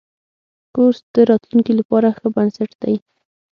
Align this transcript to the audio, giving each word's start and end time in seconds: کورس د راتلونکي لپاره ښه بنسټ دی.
کورس 0.75 0.99
د 1.13 1.15
راتلونکي 1.29 1.73
لپاره 1.79 2.07
ښه 2.17 2.27
بنسټ 2.35 2.71
دی. 2.81 2.95